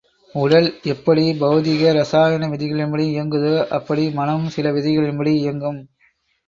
[0.35, 5.81] உடல் எப்படி பெளதிக ரசாயன விதிகளின்படி இயங்குதோ, அப்படி மனமும் சில விதிகளின்படி இயங்கும்.